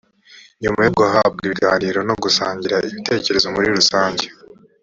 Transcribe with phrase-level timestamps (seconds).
[0.61, 4.25] nyuma yo guhabwa ibiganiro no gusangira ibitekerezo muri rusange